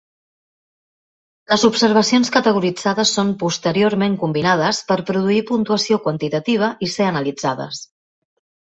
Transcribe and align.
Les 1.53 1.65
observacions 1.69 2.33
categoritzades 2.37 3.13
són 3.19 3.31
posteriorment 3.45 4.19
combinades 4.25 4.83
per 4.91 5.01
produir 5.13 5.41
puntuació 5.53 6.03
quantitativa 6.09 6.75
i 6.89 6.95
ser 6.97 7.09
analitzades. 7.15 7.89